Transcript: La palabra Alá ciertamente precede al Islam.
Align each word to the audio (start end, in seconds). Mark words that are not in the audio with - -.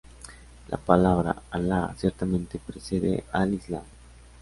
La 0.69 0.77
palabra 0.77 1.43
Alá 1.51 1.93
ciertamente 1.95 2.57
precede 2.57 3.23
al 3.31 3.53
Islam. 3.53 3.83